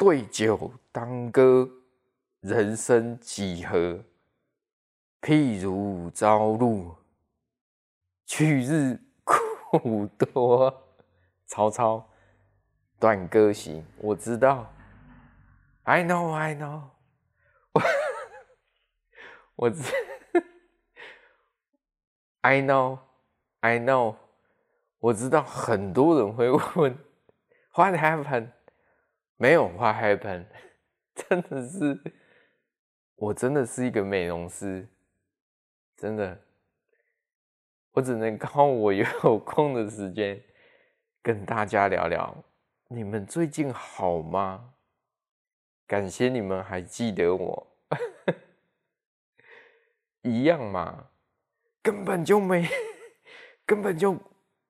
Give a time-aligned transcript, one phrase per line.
[0.00, 1.68] 对酒当歌，
[2.40, 4.02] 人生几何？
[5.20, 6.96] 譬如朝露，
[8.24, 10.74] 去日苦多。
[11.44, 11.98] 曹操
[12.98, 14.72] 《短歌行》，我知道。
[15.82, 16.80] I know, I know
[17.72, 17.82] 我。
[19.56, 19.82] 我知。
[22.40, 23.00] I know,
[23.60, 24.16] I know。
[24.98, 26.98] 我知道很多人会问
[27.74, 28.52] ，What happened？
[29.40, 30.44] 没有会 happen，
[31.16, 31.98] 真的是，
[33.16, 34.86] 我真的是一个美容师。
[35.96, 36.38] 真的，
[37.92, 40.38] 我只能靠我有空的时间
[41.22, 42.44] 跟大家聊聊。
[42.88, 44.74] 你们最近好吗？
[45.86, 47.66] 感谢你们还记得我，
[50.20, 51.08] 一样嘛，
[51.82, 52.68] 根本就没，
[53.64, 54.18] 根本就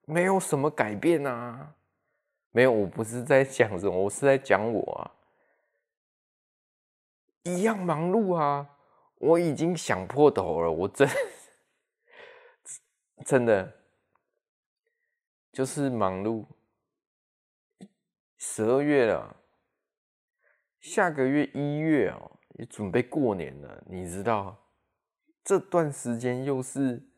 [0.05, 1.75] 没有什么改变啊！
[2.53, 5.11] 没有，我不是在讲什么，我是在讲我啊，
[7.45, 8.77] 一样忙碌啊。
[9.17, 11.07] 我已经想破头了，我真
[13.27, 13.71] 真的
[15.53, 16.47] 就是忙碌。
[18.39, 19.37] 十二月了，
[20.81, 23.85] 下个月一月哦，也准备过年了。
[23.87, 24.57] 你知道，
[25.45, 27.10] 这段时间又是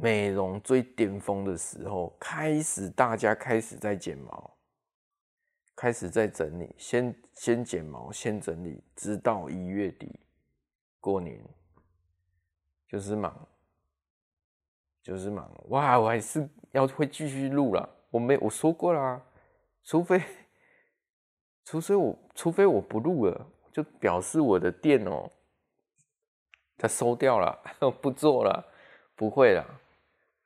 [0.00, 4.56] 美容最巅峰的时候，开始大家开始在剪毛，
[5.74, 10.20] 开始在整理，先先剪毛，先整理，直到一月底。
[11.00, 11.42] 过年
[12.88, 13.48] 就是忙，
[15.02, 15.98] 就是忙哇！
[15.98, 17.88] 我还是要会继续录了。
[18.10, 19.20] 我没我说过啦，
[19.82, 20.22] 除非
[21.64, 25.30] 除非我除非我不录了，就表示我的店哦，
[26.76, 27.58] 它收掉了，
[28.00, 28.64] 不做了，
[29.14, 29.80] 不会了，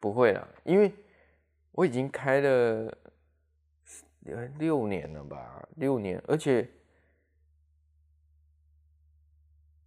[0.03, 0.93] 不会了，因为
[1.71, 2.99] 我已经开了
[4.59, 6.69] 六年了吧，六年，而且。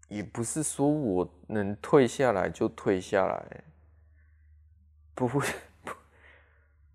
[0.07, 3.63] 也不是说我能退下来就退下来，
[5.15, 5.43] 不会，
[5.83, 5.91] 不，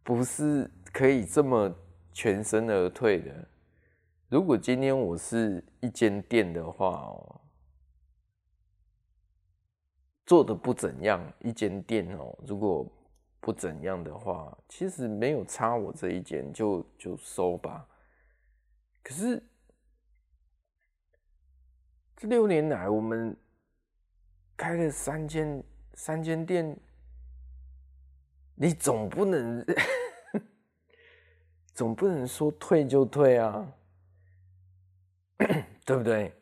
[0.05, 1.75] 不是可以这么
[2.13, 3.49] 全身而退的。
[4.29, 7.41] 如果今天我是一间店的话哦，
[10.25, 12.87] 做的不怎样，一间店哦，如果
[13.41, 17.87] 不怎样的话，其实没有差我这一间就就收吧。
[19.03, 19.43] 可是。
[22.17, 23.35] 这六年来，我们
[24.55, 25.65] 开了三间
[25.95, 26.79] 三间店，
[28.55, 29.65] 你总不能
[31.73, 33.73] 总不能说退就退啊，
[35.87, 36.35] 对不对？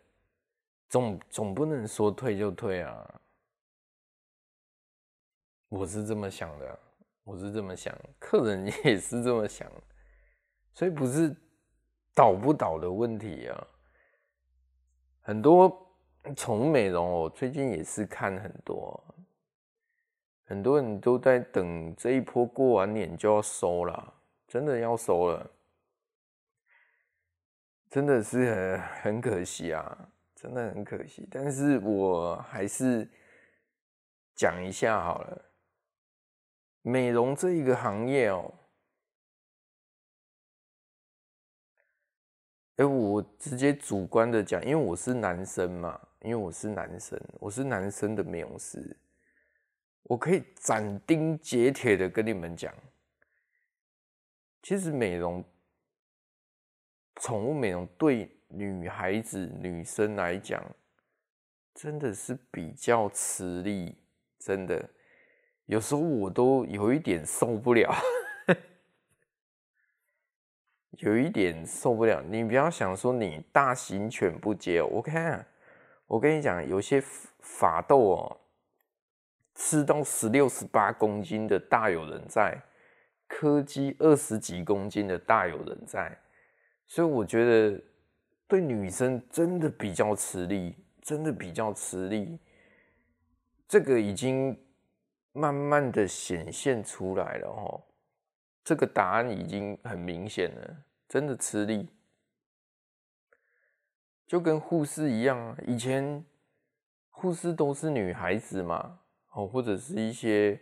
[0.88, 3.20] 总总不能说退就退啊，
[5.68, 6.80] 我是这么想的，
[7.28, 9.70] 我是这么想， 客人也是这么想，
[10.72, 11.36] 所以不是
[12.14, 13.66] 倒不倒的问题啊。
[15.20, 15.94] 很多
[16.34, 19.14] 宠物美容，我最近也是看很多，
[20.46, 24.14] 很多人都在等这一波过完年就要收了，
[24.46, 25.50] 真的要收了，
[27.90, 31.28] 真的是很很可惜啊，真的很可惜。
[31.30, 33.06] 但是我还是
[34.34, 35.44] 讲一下好了，
[36.88, 38.54] 美容这一个行业哦。
[42.76, 48.96] 哎，我直接主观的讲，因为我是男生嘛，因为我是男生，我是男生的美容师，
[50.04, 52.72] 我可以斩钉截铁的跟你们讲，
[54.62, 55.44] 其实美容，
[57.16, 60.64] 宠物美容对女孩子、女生来讲，
[61.74, 63.98] 真的是比较吃力，
[64.38, 64.88] 真的，
[65.68, 67.94] 有时候我都有一点受不了。
[70.98, 75.46] 有一点受不了，你不要想说你大型犬不接，我看，
[76.08, 77.00] 我跟你讲，有些
[77.38, 78.40] 法斗哦，
[79.54, 82.60] 吃到十六、十八公斤的大有人在，
[83.28, 86.18] 柯基二十几公斤的大有人在，
[86.86, 87.80] 所以我觉得
[88.48, 92.40] 对女生真的比较吃力，真的比较吃力，
[93.68, 94.58] 这个已经
[95.38, 97.84] 慢慢的显现出来了哦。
[98.64, 101.88] 这个答案已经很明显了，真的吃力，
[104.26, 105.56] 就跟护士一样啊。
[105.66, 106.24] 以前
[107.08, 109.00] 护士都是女孩子嘛，
[109.30, 110.60] 哦，或者是一些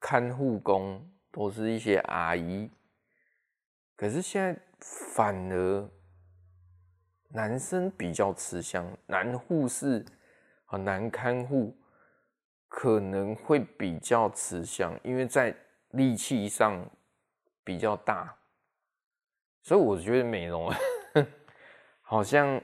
[0.00, 2.70] 看护工，都是一些阿姨。
[3.94, 5.90] 可是现在反而
[7.28, 10.04] 男生比较吃香，男护士
[10.64, 11.76] 和男看护
[12.68, 15.52] 可能会比较吃香，因为在
[15.90, 16.88] 力气上。
[17.64, 18.34] 比较大，
[19.60, 20.72] 所以我觉得美容
[22.00, 22.58] 好像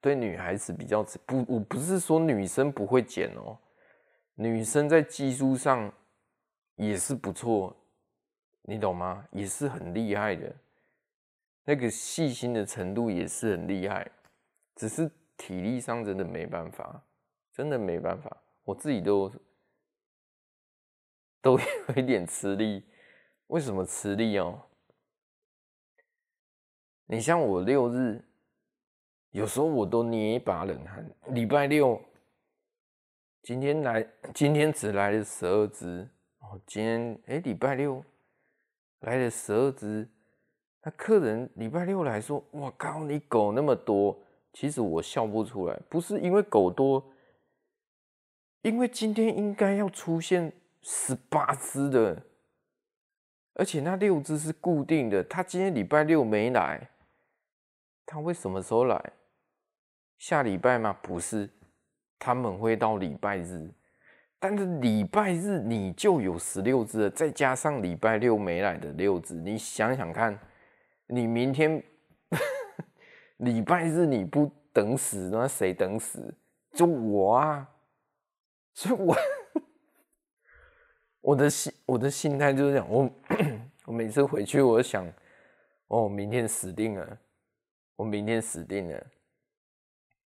[0.00, 3.58] 对女孩子比较不，我不是说女生不会剪哦，
[4.36, 5.92] 女生在技术上
[6.76, 7.76] 也是不错，
[8.62, 9.26] 你懂吗？
[9.32, 10.54] 也是很厉害的，
[11.64, 14.08] 那个细心的程度也是很厉害，
[14.76, 17.02] 只是体力上真的没办法，
[17.52, 19.30] 真的没办法，我自己都
[21.40, 21.58] 都
[21.88, 22.82] 有一点吃力。
[23.48, 24.60] 为什么吃力哦？
[27.06, 28.24] 你像我六日，
[29.30, 31.08] 有时候我都捏一把冷汗。
[31.28, 32.00] 礼拜六，
[33.42, 36.08] 今天来，今天只来了十二只
[36.38, 36.58] 哦。
[36.66, 38.02] 今天哎，礼拜六
[39.00, 40.08] 来了十二只，
[40.82, 44.18] 那客人礼拜六来说：“我靠，你狗那么多。”
[44.54, 47.04] 其实我笑不出来，不是因为狗多，
[48.64, 50.50] 因为今天应该要出现
[50.80, 52.22] 十八只的，
[53.52, 55.22] 而且那六只是固定的。
[55.22, 56.88] 他今天礼拜六没来。
[58.06, 59.12] 他会什么时候来？
[60.16, 60.96] 下礼拜吗？
[61.02, 61.50] 不是，
[62.18, 63.70] 他们会到礼拜日。
[64.38, 70.38] 但是礼拜日你就有十六只，再加上礼拜六没来的六只，你想想看，
[71.06, 71.82] 你明天
[73.36, 76.34] 礼拜日你不等死，那谁等死？
[76.72, 77.68] 就我啊！
[78.74, 79.16] 所以我
[81.20, 83.10] 我的心我的心态就是这样，我
[83.86, 85.10] 我每次回去，我想，
[85.86, 87.18] 哦，明天死定了。
[87.96, 89.06] 我明天死定了。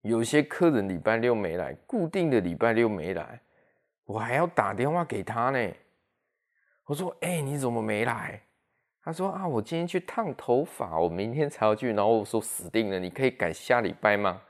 [0.01, 3.41] 有些客人礼拜六没来，固定的礼拜六没来，
[4.03, 5.73] 我还要打电话给他呢。
[6.83, 8.41] 我说：“哎、你怎么没来？”
[9.01, 14.41] 他说：“啊，我今天去烫头发，我明天才要去。”然后我说：“死定了，你可以改下礼拜吗？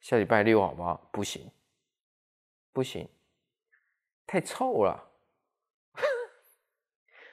[0.00, 1.48] 下礼拜六好不好？”不行，
[2.72, 3.08] 不行，
[4.30, 5.08] 太臭了。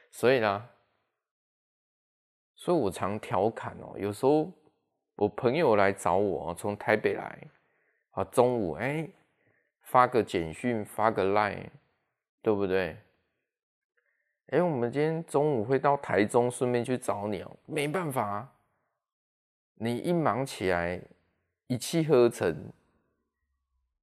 [0.09, 0.67] 所以呢，
[2.55, 4.51] 所以我常调侃哦，有时候。
[5.19, 7.47] 我朋友来找我，从台北来，
[8.11, 9.09] 啊，中午哎、
[9.81, 11.71] 发个简讯，发个 line，
[12.39, 12.95] 对不对？
[14.49, 17.57] 哎、我们今天中午会到台中，顺便去找你哦。
[17.65, 18.47] 没办法，
[19.73, 21.01] 你一忙起来，
[21.65, 22.71] 一气呵成。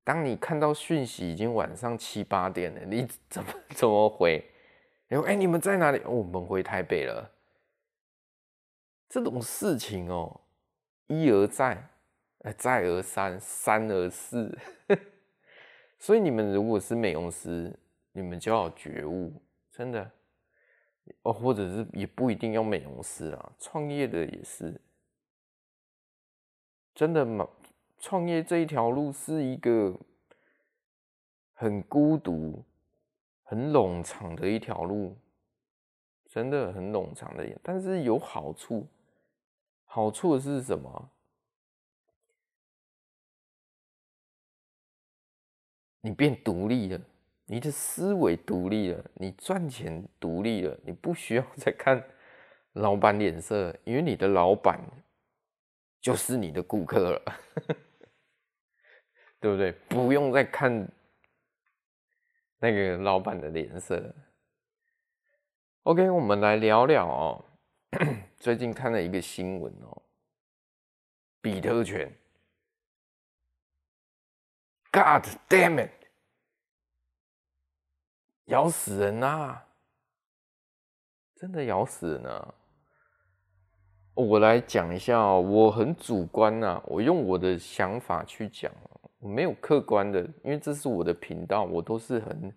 [0.05, 4.45] 当你看到讯息已经晚上七八点了，你 怎么怎么回？
[5.09, 5.99] 哎、欸，你们在哪里？
[6.05, 7.31] 哦，我们回台北了。
[9.09, 10.41] 这种事情哦。
[11.06, 11.89] 一而再，
[12.56, 14.59] 再而三，三而四。
[15.99, 17.73] 所以你们如果是美容师，
[18.12, 19.33] 你们就要觉悟，
[19.71, 20.11] 真的
[21.23, 24.81] 哦，或者是也不一定要美容师啊，创业的也是，
[26.95, 27.49] 真的吗？
[28.05, 29.99] 创业这一条路是一个
[31.55, 32.62] 很孤独、
[33.43, 35.17] 很冗长的一条路，
[36.29, 38.87] 真的很冗长的，但是有好处。
[39.87, 41.11] 好处是什么？
[46.03, 47.01] 你变独立了，
[47.47, 52.06] 你的思维独立了，你赚钱独立了，你不需要再看
[52.75, 54.79] 老板脸色，因为你的老板
[56.03, 57.23] 就是你的顾客了，
[59.44, 59.72] 对不对？
[59.91, 60.89] 不用再看
[62.60, 64.03] 那个老板的脸色。
[65.82, 67.44] OK，我们来聊聊哦。
[68.39, 70.03] 最近看了一个新闻哦，
[71.43, 72.10] 比特犬
[74.91, 75.91] ，God damn it，
[78.46, 79.67] 咬死人啊！
[81.36, 82.55] 真的咬死人啊！
[84.15, 88.72] 我来讲一下哦，我很主观呐，我用我的想法去讲，
[89.25, 92.57] 我没有客观的，因为这是我的频道，我都是很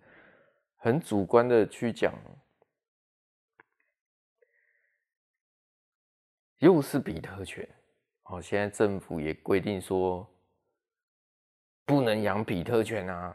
[0.76, 2.12] 很主观的去讲。
[6.58, 7.66] 又是比特犬，
[8.24, 10.28] 哦，现在政府也规定说
[11.86, 13.34] 不能养比特犬啊，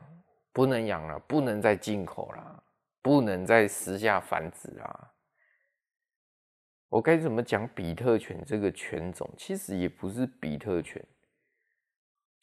[0.52, 2.64] 不能养了，不能再进口了，
[3.02, 5.12] 不能再私下繁殖啦。
[6.90, 9.28] 我该怎么讲比特犬这个犬种？
[9.36, 11.04] 其实也不是比特犬，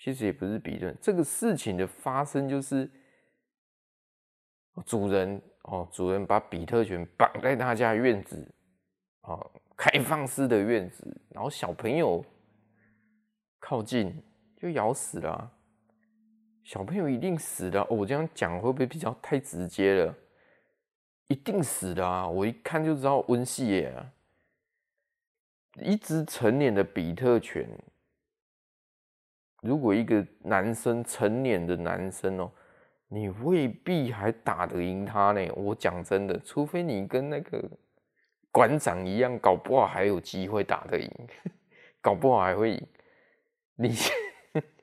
[0.01, 0.91] 其实也不是比特。
[1.01, 2.91] 这个事情的发生就是
[4.87, 8.53] 主人哦，主人把比特犬绑在他家院子，
[9.21, 9.51] 哦。
[9.77, 12.23] 开放式的院子，然后小朋友
[13.59, 14.23] 靠近
[14.59, 15.51] 就咬死了，
[16.63, 17.83] 小朋友一定死的。
[17.87, 20.15] 我这样讲会不会比较太直接了？
[21.29, 22.29] 一定死的啊！
[22.29, 24.13] 我一看就知道温系耶。
[25.77, 27.67] 一只成年的比特犬，
[29.63, 32.51] 如果一个男生成年的男生哦，
[33.09, 35.47] 你未必还打得赢他呢。
[35.55, 37.63] 我讲真的，除非你跟那个。
[38.53, 41.09] 馆长一样，搞不好还有机会打得赢，
[42.03, 42.87] 搞不好还会赢。
[43.77, 43.95] 你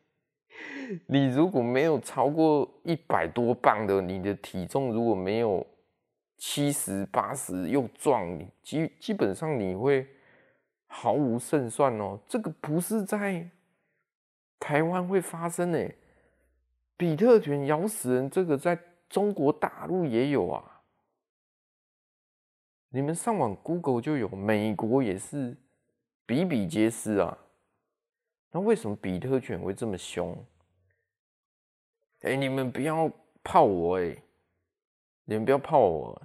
[1.05, 5.67] 你如果没有超过一百多磅的，你的体重如果没有
[6.37, 10.07] 七十八十又壮，基基本上你会
[10.85, 12.17] 毫无胜算哦。
[12.25, 13.45] 这个不是在
[14.59, 15.89] 台湾会发生呢，
[16.95, 18.77] 比特犬咬死人，这个在
[19.09, 20.81] 中国大陆也有啊。
[22.89, 25.55] 你们上网 Google 就有，美国也是
[26.25, 27.37] 比比皆是啊。
[28.51, 30.35] 那为什么比特犬会这么凶？
[32.21, 33.11] 哎，你们不要
[33.43, 34.17] 泡我哎！
[35.25, 36.19] 你们不要泡我。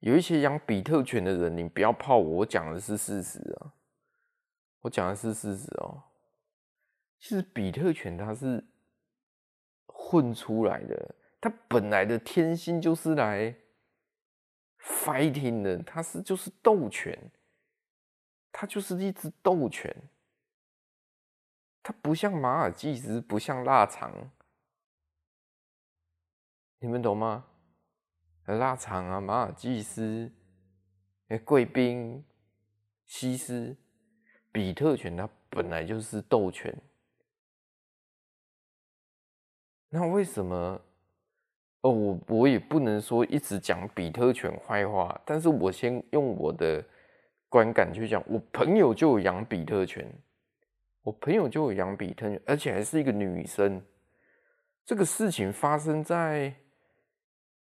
[0.00, 3.72] 有一些养比特犬的人，你不要泡我，我讲的是事实啊。
[4.82, 6.00] 我讲的是事实哦。
[7.18, 8.64] 其实比特犬它是
[9.86, 13.54] 混出来的，它本来的天性就是来
[14.78, 17.18] fighting 的，它是就是斗犬，
[18.52, 19.94] 它就是一只斗犬。
[21.82, 24.30] 它不像马尔济斯，不像腊肠，
[26.78, 27.46] 你们懂吗？
[28.46, 30.32] 腊肠啊，马尔济斯，
[31.44, 32.24] 贵宾，
[33.04, 33.76] 西施，
[34.52, 36.76] 比特犬它本来就是斗犬。
[39.98, 40.78] 那为什么？
[41.80, 46.84] 哦，我我也不能说一直讲比特犬坏话，但是我先用我的
[47.48, 50.06] 观感去讲，我朋友就有养比特犬。
[51.00, 53.80] 我朋友就有养比特犬，而且还是一个女生。
[54.84, 56.54] 这个事情发生在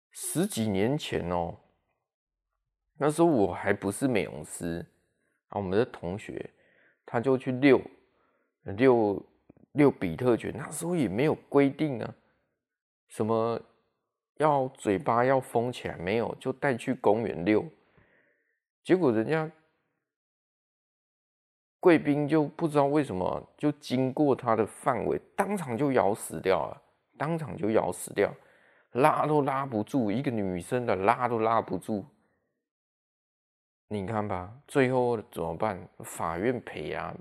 [0.10, 1.56] 十几年前哦。
[2.98, 4.84] 那时候我还不是美容师，
[5.50, 6.50] 啊，我们的同学
[7.06, 7.80] 他就去遛
[8.64, 9.24] 遛
[9.74, 10.52] 遛比特犬。
[10.58, 12.16] 那时候也没有规定啊，
[13.14, 13.62] 什么
[14.38, 17.64] 要嘴巴要封起来没有，就带去公园遛。
[18.84, 19.50] 结果人家。
[21.80, 26.82] 贵宾就不知道为什么，就经过他的范围，当场就咬死掉了，
[27.18, 28.34] 当场就咬死掉，
[28.94, 32.06] 拉都拉不住，一个女生的拉都拉不住。
[33.90, 35.86] 你看吧，最后怎么办？
[36.06, 37.14] 法院赔啊，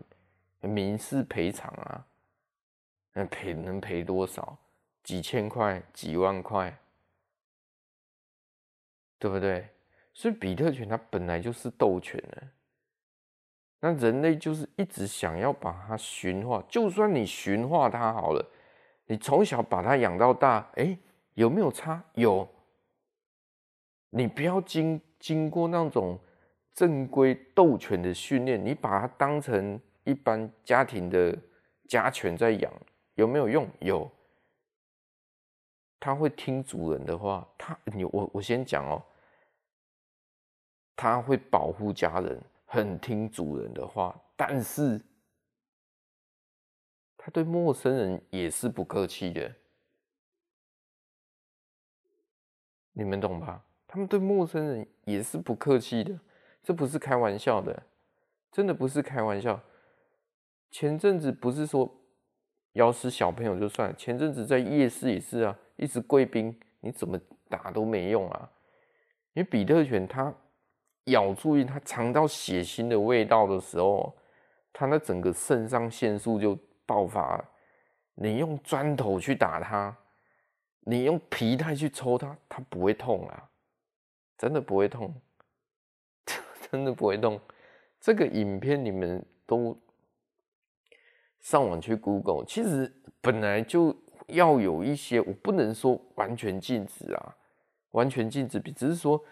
[0.61, 2.06] 民事赔偿啊，
[3.14, 4.56] 那赔能赔多少？
[5.02, 6.78] 几千块、几万块，
[9.18, 9.68] 对不对？
[10.14, 12.42] 所以比特犬它本来就是斗犬呢。
[13.80, 18.50] 那人类就是一直想要把它驯化，就算你驯化它好了，
[19.06, 20.97] 你从小把它养到大，哎，
[21.35, 22.04] 有没有差？
[22.14, 22.49] 有。
[24.11, 26.21] 你不要经经过那种
[26.75, 31.37] 正规斗犬的训练，你把它当成一般家庭的
[31.88, 32.73] 家犬在养，
[33.14, 33.68] 有没有用？
[33.80, 34.09] 有。
[36.04, 39.00] 它会听主人的话，它你我我先讲哦，
[40.97, 42.42] 它会保护家人。
[42.66, 44.99] 很听主人的话，但是
[47.18, 49.54] 他对陌生人也是不客气的，
[52.92, 53.62] 你们懂吧？
[53.87, 56.18] 他们对陌生人也是不客气的，
[56.62, 57.82] 这不是开玩笑的，
[58.50, 59.61] 真的不是开玩笑。
[60.71, 61.94] 前阵子不是说
[62.73, 68.51] 咬死小朋友就算，前阵子在夜市也是啊，一只贵宾你怎么打都没用啊，
[69.35, 70.33] 因为比特犬它。
[71.07, 74.17] 咬住它尝到血腥的味道的时候，
[74.73, 77.45] 它那整个肾上腺素就爆发了。
[78.15, 79.97] 你用砖头去打它，
[80.83, 83.51] 你用皮带去抽它，它不会痛啊，
[84.39, 85.12] 真的不会痛，
[86.71, 87.41] 真的不会痛。
[88.01, 89.77] 这个影片你们都
[91.41, 93.93] 上网去 Google，其实本来就
[94.29, 97.37] 要有一些，我不能说完全禁止啊，
[97.91, 99.23] 完全禁止，只是说。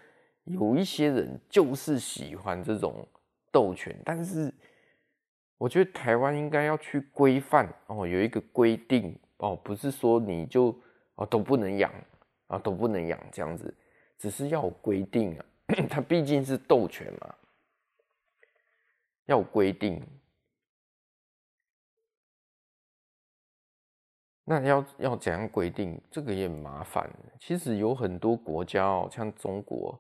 [0.45, 3.07] 有一些人就是喜欢这种
[3.53, 4.53] 斗犬，但是
[5.59, 10.75] 我觉得台湾应该要去规范哦，有一个规定哦，不是说你就
[11.17, 11.93] 哦都不能养
[12.49, 13.73] 啊，都不能养这样子，
[14.19, 15.45] 只是要有规定啊，
[15.89, 17.35] 它毕竟是斗犬嘛，
[19.27, 20.03] 要有规定。
[24.51, 26.03] 那要要怎样规定？
[26.11, 27.09] 这个也很麻烦。
[27.39, 29.97] 其实有很多国家哦，像中国。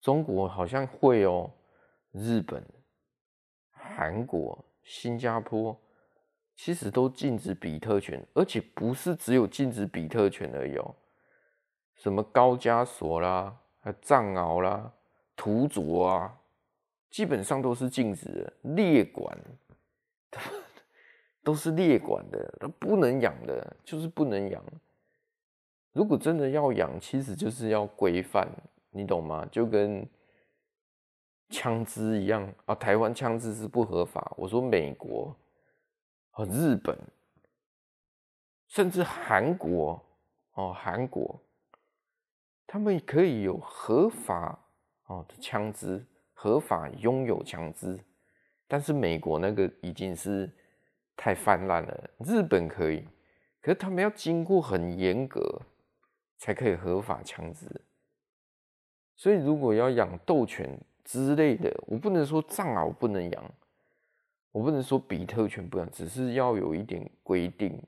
[0.00, 1.50] 中国好像会哦，
[2.12, 2.64] 日本、
[3.72, 5.76] 韩国、新加坡
[6.54, 10.94] 其实都禁止比特犬，而且不是只有禁止比特犬而已哦，
[11.96, 13.58] 什么高加索啦、
[14.00, 14.92] 藏獒啦、
[15.34, 16.38] 土著啊，
[17.10, 19.36] 基本上都是禁止的，列管
[21.42, 24.62] 都是列管的，都不能养的，就是不能养。
[25.92, 28.48] 如果真的要养，其实就是要规范。
[28.90, 29.46] 你懂吗？
[29.52, 30.06] 就跟
[31.50, 34.32] 枪支一样啊，台湾枪支是不合法。
[34.36, 35.36] 我说美国，
[36.30, 36.98] 和日本，
[38.66, 40.02] 甚至韩国
[40.54, 41.40] 哦，韩国，
[42.66, 44.58] 他们可以有合法
[45.06, 47.98] 哦的枪支，合法拥有枪支，
[48.66, 50.50] 但是美国那个已经是
[51.18, 52.10] 太泛滥了。
[52.20, 53.04] 日本可以，
[53.60, 55.60] 可是他们要经过很严格，
[56.38, 57.66] 才可以合法枪支。
[59.16, 63.44] 所以如果要养斗犬之类的，我不能说藏獒不能养。
[64.52, 67.82] 我不能说比特犬不养，只是要有一点规定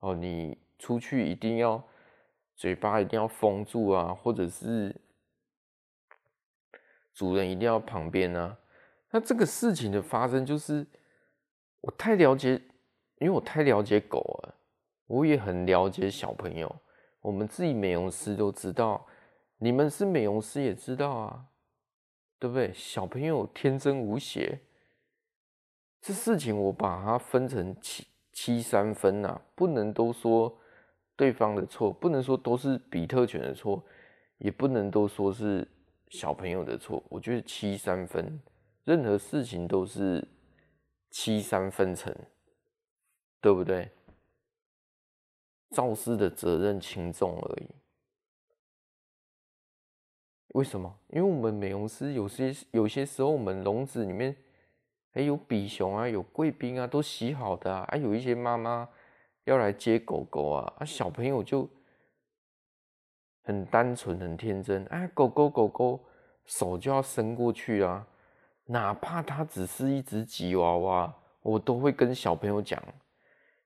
[0.00, 0.14] 哦。
[0.14, 1.82] 你出去一定要
[2.56, 4.94] 嘴巴一定要封住啊，或者是
[7.14, 8.56] 主人一定要旁边啊。
[9.10, 10.86] 那这个事情的发生，就是
[11.80, 12.60] 我太了解，
[13.18, 14.54] 因为我太了解狗了，
[15.06, 16.74] 我也很了解小朋友。
[17.20, 19.06] 我们自己美容师都知道，
[19.58, 21.44] 你们是美容师也知道啊，
[22.38, 22.72] 对不对？
[22.72, 24.60] 小朋友天真无邪。
[26.00, 30.58] 这事情我把它分成七七三分呐，不能都说
[31.14, 33.84] 对方的错，不能说都是比特犬的错，
[34.38, 35.68] 也不能都说是
[36.08, 37.02] 小朋友的错。
[37.10, 38.40] 我觉得七三分，
[38.84, 40.26] 任何事情都是
[41.10, 42.14] 七三分成，
[43.40, 43.90] 对不对？
[45.70, 47.68] 肇事的责任轻重而已。
[50.54, 50.98] 为什么？
[51.08, 54.36] 因为我们美容师有些有些时候，我们笼子里面。
[55.12, 57.84] 还有比熊啊，有贵宾啊，都洗好的啊。
[57.90, 58.88] 还有一些妈妈
[59.42, 61.68] 要来接狗狗啊，啊，小朋友就
[63.42, 65.98] 很单纯、很天真，啊，狗狗狗狗
[66.44, 68.06] 手就要伸过去啊，
[68.70, 71.12] 哪怕它只是一只吉娃娃，
[71.42, 72.80] 我都会跟小朋友讲，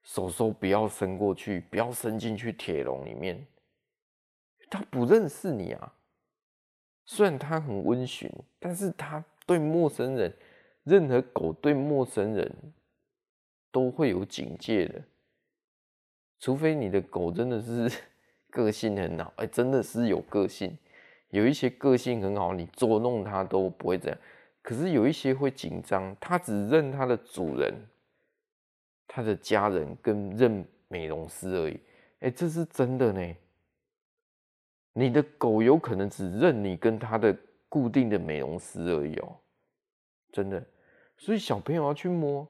[0.01, 3.45] 手手不要伸过去，不要伸进去铁笼里面，
[4.67, 5.93] 它不认识你啊。
[7.05, 10.33] 虽然它很温驯，但是它对陌生人。
[10.83, 12.55] 任何狗对陌生人
[13.71, 15.01] 都会有警戒的，
[16.39, 17.91] 除非你的狗真的是
[18.51, 20.77] 个性很好，哎，真的是有个性。
[21.29, 24.17] 有一些个性很好，你捉弄它都不会这样。
[24.65, 27.71] 可是有一些会紧张，它只认它的主人、
[29.05, 31.79] 它的家人跟认美容师而已。
[32.21, 33.35] 哎，这是真的呢。
[34.93, 37.37] 你的狗有可能只认你跟它的
[37.69, 39.37] 固定的美容师而已哦，
[40.31, 40.65] 真的。
[41.15, 42.47] 所以小朋友要去摸，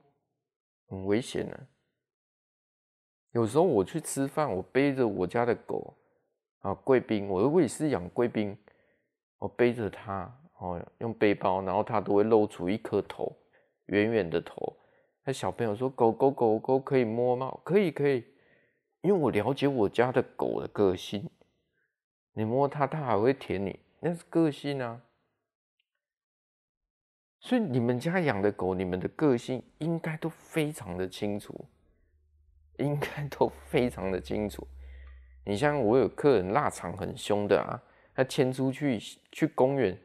[0.88, 1.68] 很危险的。
[3.32, 5.94] 有时候我去吃饭，我背着我家的狗
[6.60, 8.58] 啊，贵宾，我我也是养贵宾，
[9.38, 13.36] 我背着它哦，用背包，然后它都会露出一颗头，
[13.88, 14.78] 圆圆的头。
[15.24, 18.24] 那小朋友说：“狗狗狗狗可以摸吗？”可以可以，
[19.02, 21.30] 因为我了解我家的狗的个性，
[22.34, 25.02] 你摸它，它还会舔你，那是个性啊。
[27.40, 31.66] 所以你们家养的狗，你们的个性应该都非常的清楚，
[32.78, 34.66] 应该都非常的清楚。
[35.44, 37.82] 你像我有客人腊肠很凶的啊，
[38.16, 39.00] 他牵出去
[39.32, 39.96] 去公园，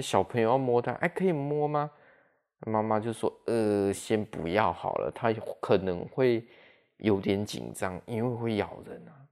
[0.00, 1.90] 小朋友要摸它，哎，可以摸吗？
[2.66, 6.46] 妈妈就说，呃，先不要好了，它可能会
[6.96, 9.28] 有点紧张，因为会咬人啊。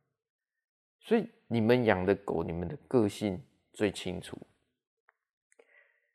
[1.01, 4.39] 所以你们养的狗，你们的个性最清楚。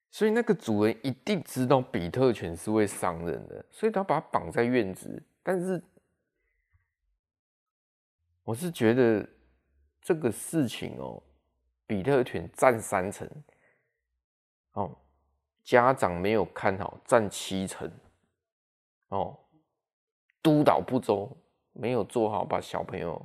[0.10, 5.24] 所以那个主人一定知道比特犬是会伤人的，所以他把它绑在院子。
[5.42, 5.82] 但是
[8.44, 9.28] 我是觉得
[10.02, 11.22] 这个事情哦，
[11.88, 13.26] 比特犬占三成，
[14.74, 14.98] 哦，
[15.64, 17.92] 家长没有看好占七成，
[19.10, 19.38] 哦，
[20.42, 21.30] 督导不周，
[21.74, 23.24] 没有做好把小朋友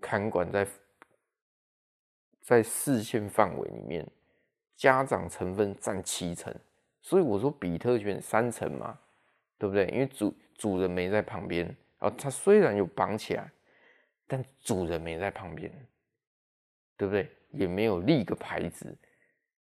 [0.00, 0.66] 看管在
[2.40, 4.06] 在视线范围里面。
[4.76, 6.54] 家长成分占七成，
[7.02, 8.96] 所以我说比特犬三成嘛，
[9.58, 9.88] 对不对？
[9.88, 11.66] 因为主主人没在旁边，
[11.98, 13.50] 然后它虽然有绑起来，
[14.28, 15.68] 但主人没在旁边，
[16.96, 17.28] 对不对？
[17.50, 18.96] 也没有立个牌子。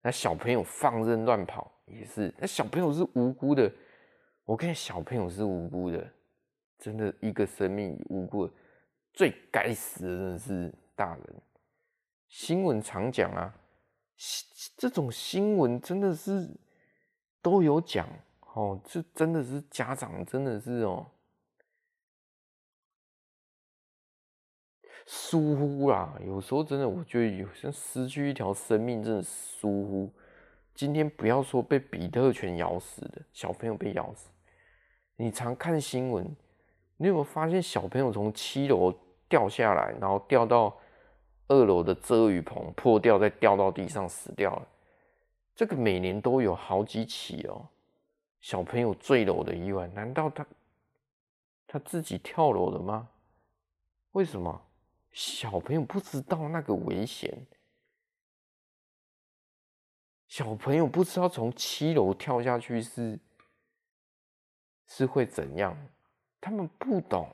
[0.02, 3.72] 那小朋友放任乱跑也是，那小朋友是无辜的。
[4.44, 6.12] 我看小朋友是无辜的，
[6.78, 8.50] 真的一个生命无辜，
[9.12, 11.42] 最该死的人是大人。
[12.28, 13.54] 新闻常讲啊。
[14.76, 16.48] 这种新闻真的是
[17.40, 18.08] 都有讲
[18.54, 21.04] 哦，这真的是家长真的是哦
[25.06, 30.10] 疏忽啦，有时候真的我觉得有像失去一条生命，真的疏忽。
[30.74, 34.30] 今天不要说被比特犬咬死的小朋友被咬死，
[35.16, 36.24] 你常看新闻，
[36.96, 38.94] 你有没有发现小朋友从七楼
[39.28, 40.76] 掉下来，然后掉到？
[41.48, 44.66] 二楼的遮雨棚破掉，再掉到地上死掉了。
[45.54, 47.68] 这个每年都有好几起哦，
[48.40, 49.86] 小朋友坠楼的意外。
[49.88, 50.46] 难道他
[51.66, 53.06] 他自己跳楼了吗？
[54.12, 54.62] 为什么？
[55.12, 57.46] 小朋友不知道那个危险，
[60.26, 63.18] 小朋友不知道从七楼跳下去是
[64.86, 65.76] 是会怎样，
[66.40, 67.30] 他们不懂，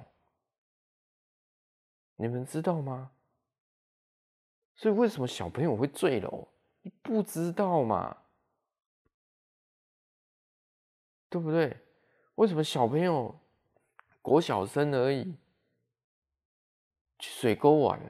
[2.16, 3.12] 你们知道吗？
[4.74, 6.48] 所以为什么小朋友会坠楼？
[6.82, 8.16] 你不知道嘛？
[11.28, 11.76] 对不对？
[12.36, 13.38] 为什么小朋友
[14.22, 15.36] 国小生而已，
[17.18, 18.00] 去水沟玩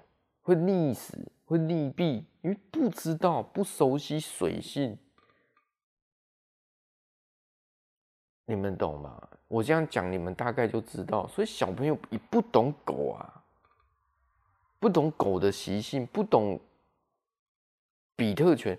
[0.43, 2.25] 会溺死、会溺毙？
[2.43, 4.99] 因为不知道、不熟悉水性，
[8.47, 9.29] 你们懂吗？
[9.49, 11.27] 我这样讲，你们大概就知道。
[11.29, 13.45] 所以小朋友也不懂狗啊，
[14.79, 16.61] 不懂狗的习性，不懂
[18.15, 18.79] 比特犬。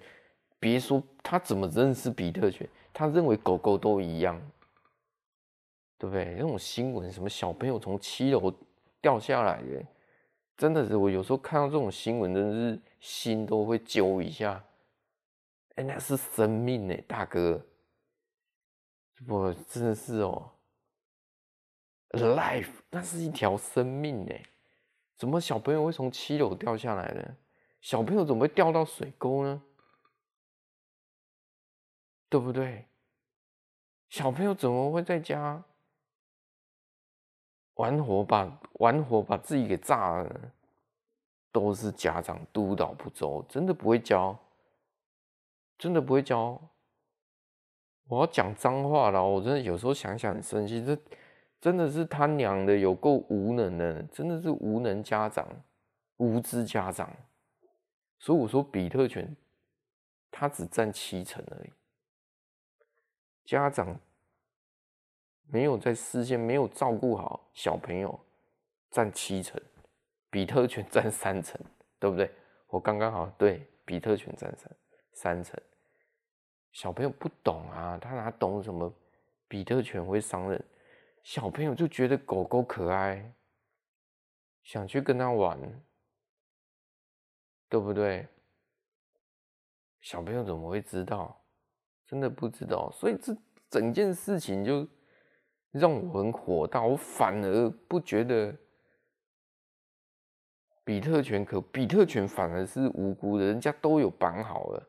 [0.59, 4.39] 别说他怎么认识比特犬，他认为狗狗都一样。
[5.97, 6.33] 对不对？
[6.35, 8.53] 那种新闻，什么小朋友从七楼
[9.01, 9.85] 掉下来的，
[10.59, 14.61] 真的是我有时候看到这种新闻，真的是心都会揪一下。
[15.75, 17.65] 哎，那是生命呢，大哥，
[19.25, 20.51] 我真的是哦
[22.09, 24.35] ，life，那是一条生命呢。
[25.15, 27.37] 怎么小朋友会从七楼掉下来呢？
[27.79, 29.63] 小朋友怎么会掉到水沟呢？
[32.27, 32.85] 对不对？
[34.09, 35.63] 小朋友怎么会在家？
[37.79, 40.51] 玩火把玩火把自己给炸了，
[41.49, 44.37] 都是家长督导不周，真的不会教，
[45.77, 46.61] 真的不会教。
[48.09, 50.97] 我要讲脏话了，我真的有时候想想很生气，这
[51.61, 55.47] 真的是他娘的有够无能的，真的是无能家长，
[56.17, 57.09] 无知家长。
[58.19, 59.33] 所以我说比特犬，
[60.29, 61.71] 他只占七成而已，
[63.45, 63.97] 家长。
[65.51, 68.19] 没有在事先没有照顾好小朋友，
[68.91, 69.59] 占七成，
[70.29, 71.59] 比特犬占三成，
[71.97, 72.31] 对不对？
[72.67, 74.71] 我刚刚好对，比特犬占三
[75.11, 75.59] 三成。
[76.71, 78.93] 小朋友不懂啊，他哪懂什么？
[79.47, 80.63] 比特犬会伤人，
[81.23, 83.33] 小朋友就觉得狗狗可爱，
[84.61, 85.59] 想去跟他玩，
[87.67, 88.27] 对不对？
[90.01, 91.43] 小朋友怎么会知道？
[92.05, 93.35] 真的不知道，所以这
[93.67, 94.87] 整件事情就。
[95.71, 98.55] 让我很火大，我反而不觉得
[100.83, 104.87] 比特犬可，比特犬反而是无辜的，人家都有绑好了。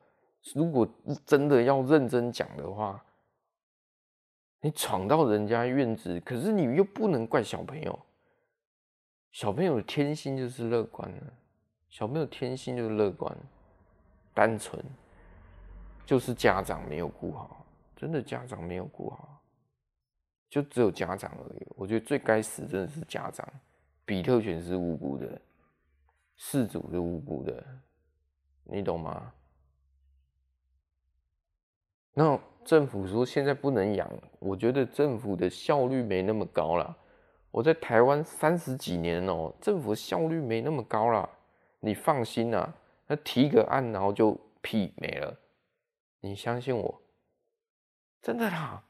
[0.55, 0.89] 如果
[1.27, 3.05] 真的要认真讲的话，
[4.63, 7.99] 你闯到人家院子，可是你又不能怪小朋友，
[9.33, 11.33] 小朋友的天性就是乐观的，
[11.91, 13.37] 小朋友天性就是乐观，
[14.33, 14.83] 单纯，
[16.07, 19.40] 就是家长没有顾好，真的家长没有顾好。
[20.51, 23.49] 就只有家长而已，我觉得最该死真的是家长。
[24.05, 25.41] 比特犬是无辜的，
[26.35, 27.65] 事主是无辜的，
[28.65, 29.33] 你懂吗？
[32.13, 34.11] 那政府说现在不能养，
[34.41, 36.97] 我觉得政府的效率没那么高了。
[37.53, 41.31] 我在台湾三十几年哦，政府效率没那么高了。
[41.79, 42.75] 你放心啊，
[43.07, 45.39] 那提个案然后就屁没了，
[46.21, 47.03] 你相信我，
[48.21, 48.83] 真的啦，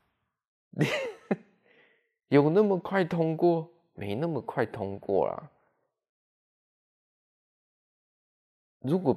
[0.71, 0.87] 你。
[2.31, 3.69] 有那么快通过？
[3.93, 5.51] 没那么快通过啦。
[8.79, 9.15] 如果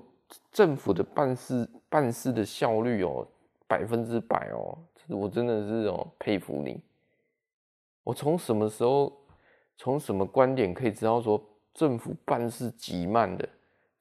[0.51, 3.25] 政府的办事办事的效率哦，
[3.65, 6.81] 百分之百哦，我真的是哦佩服你。
[8.03, 9.15] 我从什么时候，
[9.77, 11.41] 从什么观点可以知道说
[11.73, 13.47] 政府办事极慢的？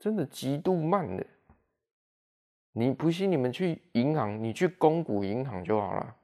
[0.01, 1.25] 真的极度慢的。
[2.73, 3.31] 你不信？
[3.31, 6.17] 你们去银行，你去公股银行就好了。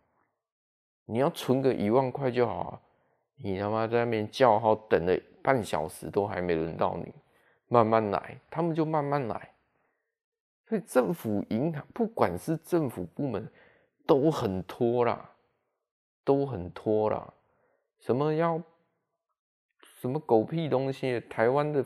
[1.10, 2.80] 你要存个一万块就好啊！
[3.40, 7.10] 你他妈在那边叫号等了半小时都还没轮到你，
[7.68, 9.54] 慢慢来，他们就慢慢来。
[10.66, 13.50] 所以政府银行不管是政府部门
[14.06, 15.30] 都很拖啦，
[16.24, 17.32] 都很拖啦。
[18.00, 18.62] 什么要
[20.00, 21.18] 什么狗屁东西？
[21.20, 21.82] 台湾的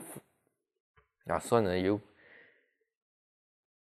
[1.27, 1.97] 啊，算了又。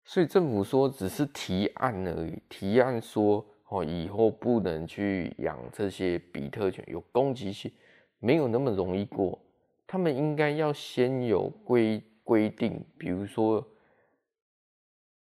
[0.04, 3.44] 所以政府说只是提案而已，提案说。
[3.72, 7.72] 哦，以后不能去养这些比特犬，有攻击性，
[8.18, 9.38] 没有那么容易过。
[9.86, 13.66] 他们应该要先有规规定，比如说，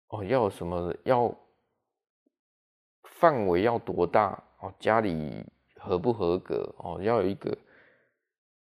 [0.08, 1.32] 哦，要什么，要
[3.04, 7.56] 范围要多大，哦，家里合不合格，哦，要有一个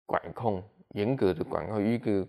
[0.06, 2.28] 管控，严格的管控，一个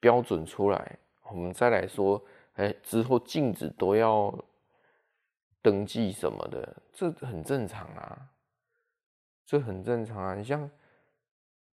[0.00, 0.98] 标准出来，
[1.30, 2.22] 我们再来说，
[2.56, 4.38] 哎，之后禁止都要。
[5.62, 8.28] 登记什么的，这很正常啊，
[9.46, 10.34] 这很正常啊。
[10.34, 10.68] 你像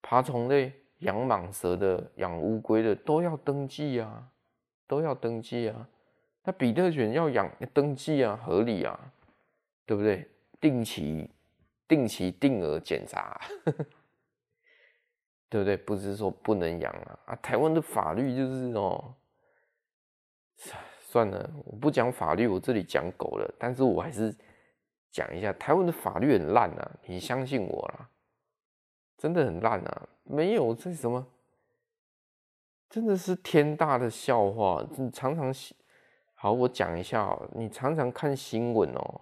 [0.00, 4.30] 爬虫类、养蟒蛇的、养乌龟的都要登记啊，
[4.86, 5.88] 都要登记啊。
[6.44, 9.12] 那比特犬要养登记啊，合理啊，
[9.84, 10.28] 对不对？
[10.60, 11.28] 定期、
[11.88, 13.40] 定期定额检查，
[15.50, 15.76] 对不对？
[15.76, 17.36] 不是说不能养啊啊！
[17.42, 19.12] 台湾的法律就是哦，
[21.12, 24.34] 算了，我不讲法律，我这里讲狗了，但是我还是。
[25.14, 28.08] 讲一下，台湾的法律很烂啊，你相信我啦，
[29.18, 31.26] 真的很烂啊，没有这什么，
[32.88, 34.82] 真的是天大的笑话。
[34.96, 35.52] 你常常，
[36.32, 39.20] 好，我讲一下喔，你常常看新闻喔，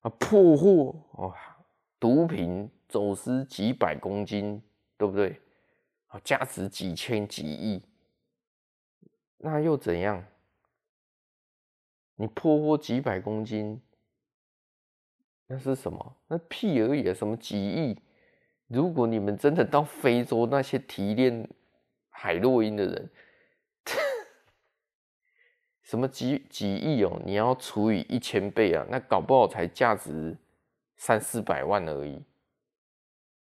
[0.00, 1.32] 啊，破获哦，
[2.00, 4.60] 毒品走私几百公斤，
[4.98, 5.40] 对不对？
[6.08, 7.80] 啊，价值几千几亿，
[9.44, 10.24] 那又怎样？
[12.14, 13.82] 你破获几百公斤，
[15.48, 16.16] 那是什么？
[16.28, 17.12] 那屁而已！
[17.12, 17.98] 什么几亿？
[18.68, 21.48] 如果你们真的到非洲那些提炼
[22.08, 23.10] 海洛因的人，
[25.82, 27.20] 什么几几亿哦？
[27.24, 30.36] 你要除以一千倍啊，那搞不好才价值
[30.96, 32.22] 三四百万而已。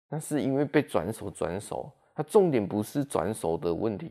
[0.08, 4.10] 那是因为被转手转手，它重点不是转手的问题，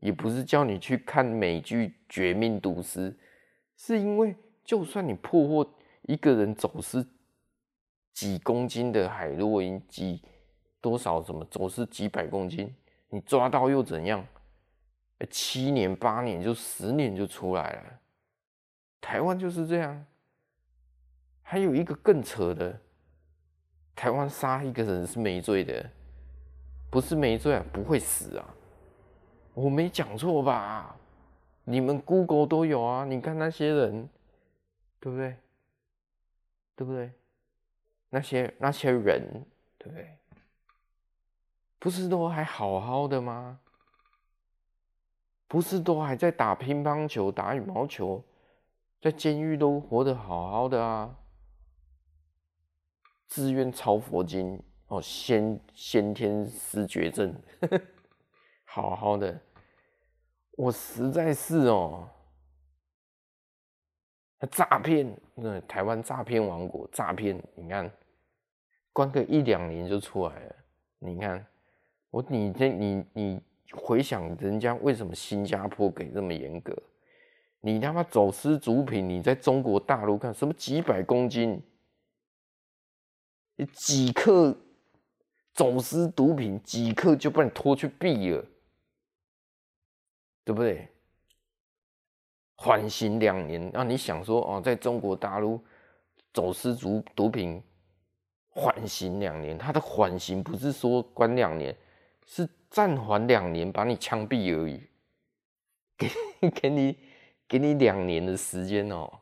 [0.00, 3.10] 也不是叫你去看美剧《绝命毒师》。
[3.76, 4.34] 是因为，
[4.64, 7.06] 就算你破获一个人走私
[8.12, 10.22] 几公斤的海洛因，几
[10.80, 12.74] 多少什么走私几百公斤，
[13.10, 14.26] 你抓到又怎样？
[15.30, 18.00] 七年八年就十年就出来了。
[19.00, 20.04] 台湾就是这样。
[21.42, 22.78] 还有一个更扯的，
[23.96, 25.90] 台湾杀一个人是没罪的，
[26.90, 28.54] 不是没罪啊，不会死啊，
[29.58, 30.94] 我没讲错吧？
[31.64, 34.08] 你们 Google 都有啊，你看那些人，
[35.00, 35.36] 对不对？
[36.76, 37.10] 对不对？
[38.10, 39.44] 那些那些人，
[39.76, 40.16] 对不对？
[41.80, 43.58] 不是都还好好的吗？
[45.48, 48.24] 不是都还在打乒乓球、打羽毛球，
[49.00, 51.16] 在监狱都活得好好的啊？
[53.26, 57.34] 自愿抄佛经哦，先先天失觉症，
[58.64, 59.40] 好好的。
[60.58, 62.08] 我实在是哦，
[64.50, 67.88] 诈骗，那台湾诈骗王国，诈骗，你看，
[68.92, 70.56] 关个一两年就出来了。
[70.98, 71.46] 你看，
[72.10, 73.40] 我你这你你
[73.70, 76.76] 回想人家为什么新加坡给这么严格？
[77.60, 81.62] 你他妈走私毒品，你在中国大陆看什么几百公斤，
[83.72, 84.56] 几克
[85.54, 88.44] 走私毒品，几克就把你拖去毙了。
[90.48, 90.88] 对不对？
[92.54, 95.62] 缓刑两年，那你想说哦，在中国大陆
[96.32, 97.62] 走私毒毒品，
[98.48, 101.76] 缓刑两年，他的缓刑不是说关两年，
[102.24, 104.82] 是暂缓两年，把你枪毙而已，
[105.98, 106.96] 给给你
[107.46, 109.20] 给你两年的时间哦，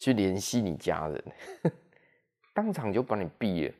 [0.00, 1.24] 去联系你家人，
[2.52, 3.74] 当场就把你毙了，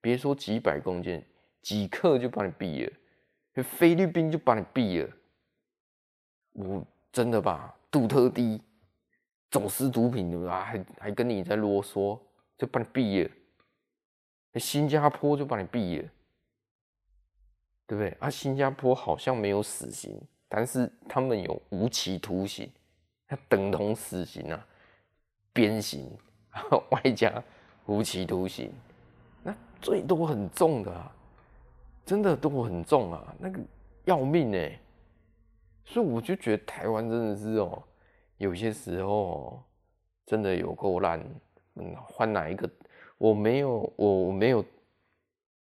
[0.00, 1.20] 别说几百公斤，
[1.62, 5.14] 几克就把你毙了，菲律宾就把你毙了。
[6.58, 8.60] 我真的吧，杜特地
[9.50, 12.18] 走私毒品的吧，还还跟你在啰嗦，
[12.58, 13.30] 就把你毙了。
[14.54, 16.08] 新加坡就把你毙了，
[17.86, 18.10] 对不对？
[18.18, 22.68] 啊，新加坡好像没有死刑，但是他们有无期徒刑，
[23.28, 24.66] 那等同死刑啊，
[25.52, 26.10] 鞭刑，
[26.90, 27.42] 外加
[27.86, 28.72] 无期徒刑，
[29.44, 31.14] 那最多很重的啊，
[32.04, 33.60] 真的都很重啊，那个
[34.06, 34.80] 要命哎、
[35.88, 37.82] 所以我就觉得台湾真的是哦，
[38.36, 39.58] 有些时候
[40.26, 41.18] 真的有够烂。
[41.76, 42.70] 嗯，换哪一个？
[43.16, 44.62] 我没有，我没有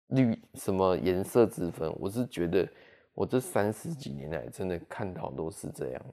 [0.08, 1.96] 绿什么颜色之分。
[2.00, 2.68] 我是觉得
[3.14, 6.06] 我这三十几年来真的看到都是这样，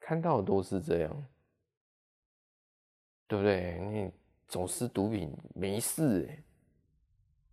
[0.00, 1.26] 看到都是这样，
[3.28, 3.78] 对不对？
[3.78, 4.10] 你
[4.48, 6.42] 走私毒品没事哎，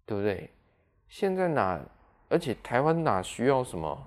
[0.04, 0.50] 对不对？
[1.08, 1.80] 现在哪？
[2.28, 4.04] 而且台湾哪需要什么？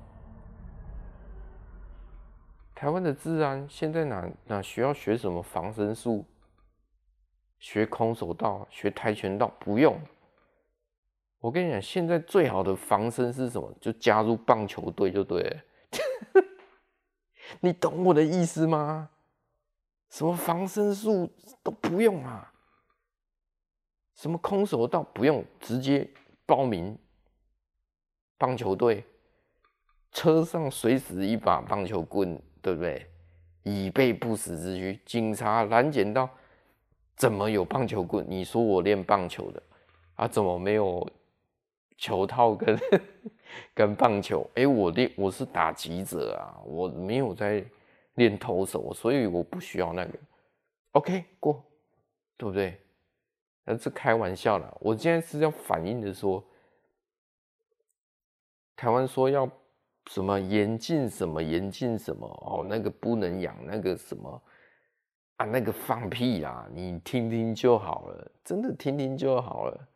[2.81, 6.25] 台湾的治安现在哪哪需要学什么防身术？
[7.59, 10.01] 学空手道、学跆拳道不用。
[11.40, 13.71] 我跟你讲，现在最好的防身是什么？
[13.83, 15.62] 就加入棒球队就对了。
[17.61, 19.11] 你懂我的意思吗？
[20.09, 21.31] 什么防身术
[21.62, 22.51] 都不用啊，
[24.14, 26.11] 什么空手道不用，直接
[26.47, 26.99] 报名
[28.38, 29.05] 棒球队，
[30.12, 32.43] 车上随时一把棒球棍。
[32.62, 33.07] 对不对？
[33.62, 34.99] 以备不时之需。
[35.05, 36.29] 警察拦检到，
[37.14, 38.25] 怎么有棒球棍？
[38.29, 39.62] 你说我练棒球的
[40.14, 40.27] 啊？
[40.27, 41.07] 怎么没有
[41.99, 42.79] 球套跟
[43.75, 44.49] 跟棒球。
[44.55, 47.62] 哎、我练我是打击者啊，我没有在
[48.14, 50.18] 练投手，所以我不需要那个。
[50.92, 51.62] OK，过，
[52.38, 52.81] 对不对？
[53.64, 54.75] 那是开玩笑啦。
[54.81, 56.42] 我现在是要反映的说，
[58.75, 59.46] 台湾说要
[60.07, 64.43] 什么严禁什么严禁什么哦，那个不能养那个什么
[65.37, 69.89] 啊，那个放屁啦，你听听就好了，真的听听就好了，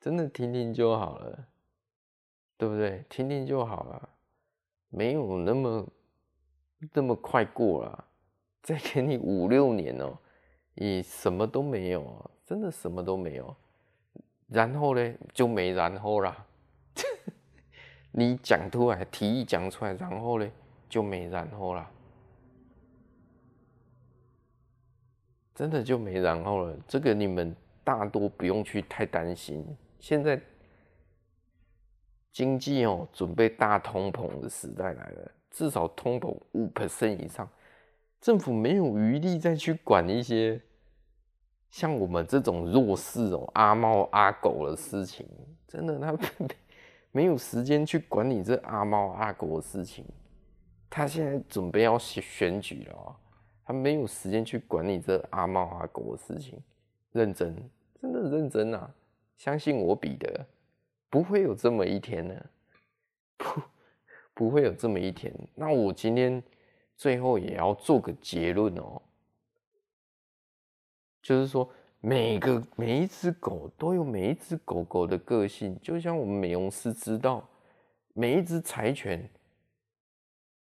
[0.00, 1.46] 真的听听就好了，
[2.56, 3.04] 对不对？
[3.08, 4.08] 听听就好了，
[4.90, 5.86] 没有那么
[6.92, 8.04] 那么快过了。
[8.60, 10.18] 再给你五六年哦、
[10.74, 13.56] 你什么都没有，真的什么都没有，
[14.46, 16.44] 然后呢就没然后啦。
[18.18, 20.50] 你讲出来，提议讲出来，然后呢
[20.88, 21.88] 就没然后了，
[25.54, 26.76] 真的就没然后了。
[26.88, 27.54] 这个你们
[27.84, 29.64] 大多不用去太担心。
[30.00, 30.40] 现在
[32.32, 37.48] 经济哦准备大通膨的时代来了，至少通膨五 percent 以上。
[38.20, 40.60] 政府没有余力再去管一些
[41.70, 45.24] 像我们这种弱势哦、阿猫阿狗的事情，
[45.68, 46.16] 真的，他
[47.12, 50.04] 没有时间去管你这阿猫阿狗的事情。
[50.90, 53.16] 他现在准备要选选举了，
[53.64, 56.62] 他没有时间去管你这阿猫阿狗的事情。
[57.12, 57.56] 认真，
[58.00, 58.94] 真的认真啊！
[59.36, 60.46] 相信我，彼得，
[61.10, 62.34] 不会有这么一天呢，
[63.36, 63.62] 不，
[64.34, 65.32] 不会有这么一天。
[65.54, 66.42] 那我今天。
[67.00, 69.00] 最后也要做个结论哦，
[71.22, 77.48] 就是说，每个每一只狗都有每一只狗狗的个性，就像我们美容师知道，
[78.12, 79.28] 每一只柴犬，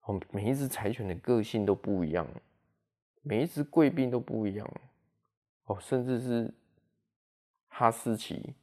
[0.03, 2.27] 哦，每一只柴犬的个性都不一样，
[3.23, 4.71] 每一只贵宾都不一样，
[5.65, 6.53] 哦，甚至是
[7.69, 8.55] 哈士奇，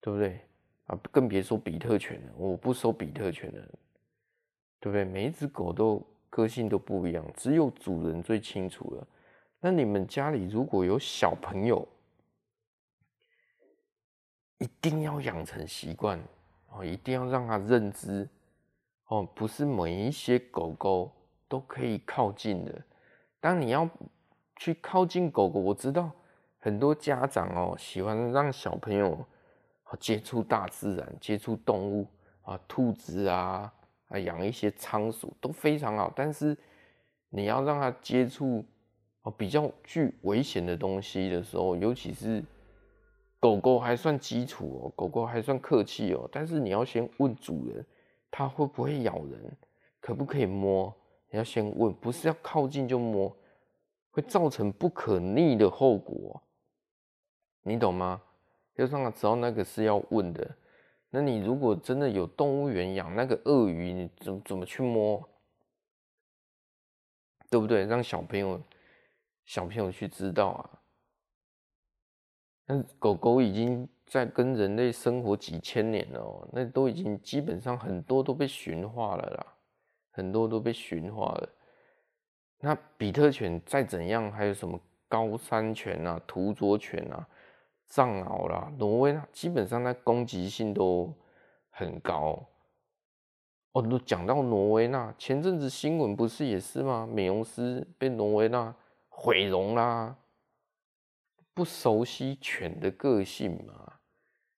[0.00, 0.40] 对不对？
[0.86, 3.68] 啊，更别说比特犬了，我不收比特犬的。
[4.80, 5.04] 对不对？
[5.04, 6.00] 每一只狗都
[6.30, 9.06] 个性都不一样，只有主人最清楚了。
[9.60, 11.86] 那你们家里如果有小朋友，
[14.58, 16.20] 一定要养成习惯
[16.70, 18.28] 哦，一定要让他认知
[19.06, 21.10] 哦，不是每一些狗狗
[21.48, 22.74] 都可以靠近的。
[23.40, 23.88] 当你要
[24.56, 26.10] 去靠近狗狗，我知道
[26.58, 29.24] 很多家长哦喜欢让小朋友
[29.98, 32.06] 接触大自然，接触动物
[32.42, 33.72] 啊，兔子啊。
[34.08, 36.56] 啊，养一些仓鼠都非常好，但是
[37.28, 38.64] 你要让它接触
[39.36, 42.42] 比较具危险的东西的时候，尤其是
[43.40, 47.84] 狗狗还算基础哦，狗狗还算客气哦，但是你要先问主人，
[48.30, 49.56] 它会不会咬人，
[50.00, 50.94] 可不可以摸？
[51.30, 53.36] 你要先问，不是要靠近就摸，
[54.10, 56.42] 会造成不可逆的后果，
[57.62, 58.22] 你懂吗？
[58.76, 60.56] 要让它知道那个是要问的。
[61.10, 65.26] 那你如果真的有动物园养那个鳄鱼，你怎怎么去摸？
[67.50, 67.86] 对不对？
[67.86, 68.60] 让小朋友
[69.48, 70.60] 小朋友去知道啊。
[72.66, 79.46] 那狗狗已经在跟人类生活几千年了喔，那都已经基本上很多都被驯化了啦，
[80.10, 81.48] 很多都被驯化了。
[82.60, 87.26] 那比特犬再怎样，还有什么高山犬啊、土佐犬啊。
[87.86, 91.10] 藏獒啦，挪威啦，基本上它攻击性都
[91.70, 92.46] 很高。
[93.72, 97.08] 哦，都讲到挪威那，前阵子新闻不是也是吗？
[97.10, 98.74] 美容师被挪威那
[99.20, 100.16] 毁容啦，
[101.52, 103.94] 不熟悉犬的个性嘛？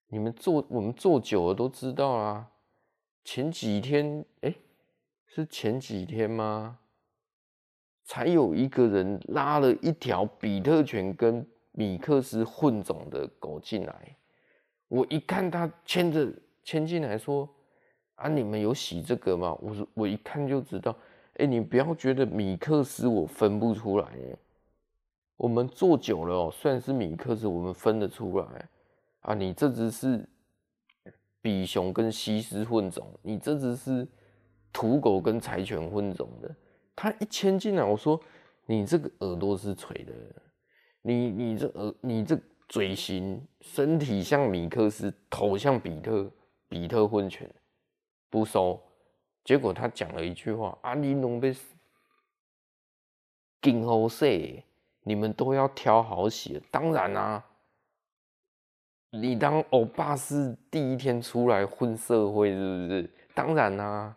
[0.08, 2.50] 你们做我们做久了都知道啦。
[3.24, 4.54] 前几天，哎、
[5.26, 6.78] 是前几天吗？
[8.04, 11.46] 才有一个人拉了一条比特犬跟。
[11.72, 14.16] 米克斯混种的狗进来，
[14.88, 16.28] 我一看他牵着
[16.64, 17.48] 牵进来说
[18.16, 20.94] ：“啊，你们有洗这个吗？”我说：“我一看就知道。”
[21.38, 24.18] 哎，你不要觉得米克斯我分不出来，
[25.40, 28.68] 我们做久了哦，虽然是米克斯，我们分得出来
[29.20, 29.32] 啊。
[29.32, 30.22] 你这只是
[31.40, 34.06] 比熊跟西施混种，你这只是
[34.70, 36.54] 土狗跟柴犬混种的。
[36.94, 38.20] 他一牵进来，我说
[38.66, 40.12] ：“你这个耳朵是垂的。”
[41.00, 42.38] 你你这耳，你这
[42.68, 46.30] 嘴型，身体像米克斯，头像比特，
[46.68, 47.50] 比特混犬，
[48.28, 48.78] 不收。
[49.42, 51.56] 结果他讲了一句话：“啊，你侬被
[53.62, 54.62] 今后世，
[55.02, 57.44] 你们都要挑好写。”当然啊，
[59.12, 63.10] 你当欧巴是第一天出来混社会，是不是？
[63.34, 64.16] 当然啊，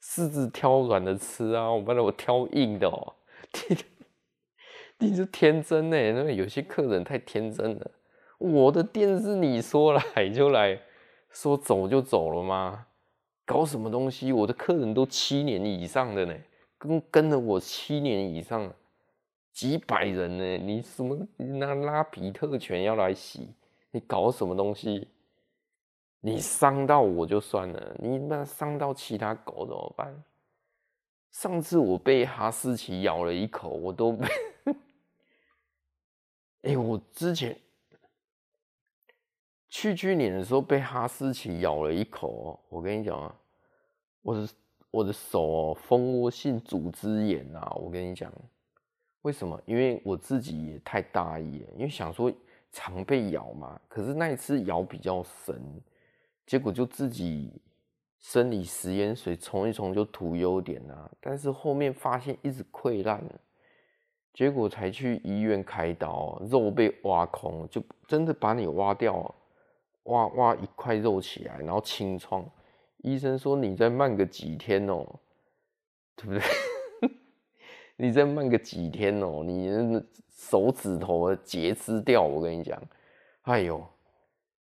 [0.00, 3.14] 狮子挑软的吃啊，我不然我挑硬的哦。
[4.98, 5.96] 你是天真呢？
[6.12, 7.90] 那有些客人太天真了。
[8.38, 10.80] 我的店是你说来就来，
[11.30, 12.86] 说走就走了吗？
[13.44, 14.32] 搞什么东西？
[14.32, 16.34] 我的客人都七年以上的呢，
[16.78, 18.72] 跟跟了我七年以上，
[19.54, 20.58] 几百人呢。
[20.58, 21.26] 你什么？
[21.38, 23.48] 你拿拉比特犬要来洗？
[23.90, 25.08] 你搞什么东西？
[26.20, 30.24] 你伤到我就算了，你那伤到其他狗怎么办？
[31.30, 34.26] 上次我被哈士奇咬了一口，我都被。
[36.62, 37.54] 哎、我之前
[39.68, 43.34] 去去年的时候被哈士奇咬了一口，我跟你讲啊，
[44.22, 44.48] 我的
[44.90, 48.32] 我的手哦，蜂窝性组织炎啊，我跟你讲，
[49.24, 49.60] 为什么？
[49.64, 52.32] 因为我自己也太大意了，因为想说
[52.70, 55.54] 常被咬嘛，可是那一次咬比较深，
[56.46, 57.50] 结果就自己
[58.20, 63.22] 生理食盐水冲一冲就涂优点啊，但是后面发现一直溃烂。
[64.34, 69.32] 结果才去医院开刀，肉被挖空，就真的把你挖掉，
[70.02, 72.44] 挖挖一块肉起来，然后清创。
[72.98, 75.06] 医生说你再慢个几天哦，
[76.16, 76.42] 对不对？
[77.96, 79.70] 你再慢个几天哦，你
[80.36, 82.80] 手指头截肢掉，我跟你讲，
[83.42, 83.84] 哎呦，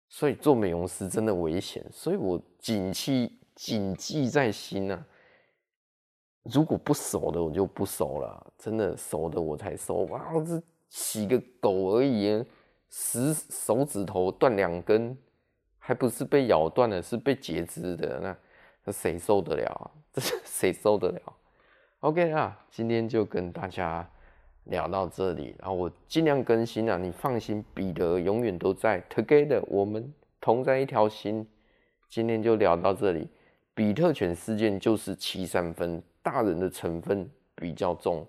[0.10, 5.06] 所以做美容师真的危险，所以我谨记谨记在心啊。
[6.44, 10.06] 如果不熟的我就不熟了，真的熟的我才熟。
[10.08, 12.44] 哇，这洗个狗而已，
[12.90, 15.16] 十手指头断两根，
[15.78, 18.36] 还不是被咬断了，是被截肢的，
[18.84, 19.92] 那谁受得了啊？
[20.12, 21.22] 这 谁受得了
[22.02, 24.08] ？OK 啊，今天就跟大家
[24.66, 31.48] 聊到这里，然后我尽量更新啊，你放心，彼得永远都在，Together，我们同在一条心。
[32.10, 33.28] 今天就聊到这里，
[33.74, 36.04] 比特犬事件就是七三分。
[36.24, 38.24] 大人的成分比较重，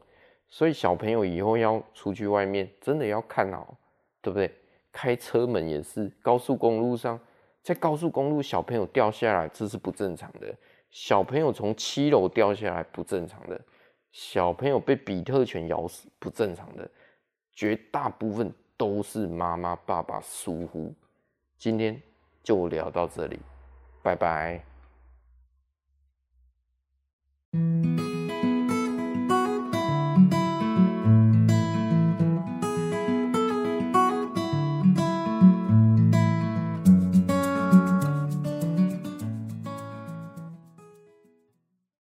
[0.48, 3.76] 所以小朋友以后要出去外面，真的要看好，
[4.22, 4.50] 对不对？
[4.90, 7.20] 开车门也是，高速公路上，
[7.62, 10.54] 在高速公路小朋友掉下来，这是不正常的。
[10.92, 13.58] 小朋友从七楼掉下来，不正常的。
[14.12, 16.88] 小朋友被比特犬咬死，不正常的。
[17.50, 20.94] 绝大部分都是妈妈爸爸疏忽。
[21.56, 22.00] 今天
[22.42, 23.40] 就聊到这里，
[24.02, 24.62] 拜拜。